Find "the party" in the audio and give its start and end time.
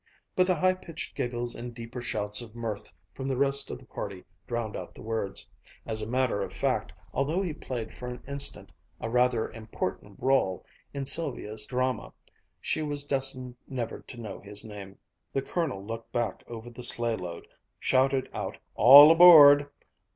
3.77-4.23